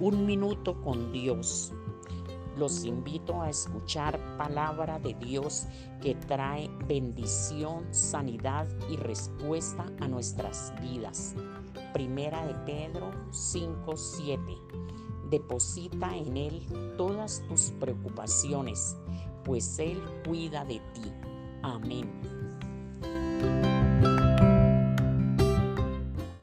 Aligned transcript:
Un 0.00 0.24
minuto 0.24 0.80
con 0.80 1.12
Dios. 1.12 1.74
Los 2.56 2.86
invito 2.86 3.42
a 3.42 3.50
escuchar 3.50 4.18
palabra 4.38 4.98
de 4.98 5.12
Dios 5.12 5.66
que 6.00 6.14
trae 6.14 6.70
bendición, 6.88 7.84
sanidad 7.90 8.66
y 8.88 8.96
respuesta 8.96 9.84
a 10.00 10.08
nuestras 10.08 10.72
vidas. 10.80 11.34
Primera 11.92 12.46
de 12.46 12.54
Pedro 12.64 13.10
5:7. 13.30 14.56
Deposita 15.28 16.16
en 16.16 16.34
Él 16.38 16.94
todas 16.96 17.42
tus 17.46 17.70
preocupaciones, 17.78 18.96
pues 19.44 19.78
Él 19.78 20.00
cuida 20.26 20.64
de 20.64 20.80
ti. 20.94 21.12
Amén. 21.62 22.39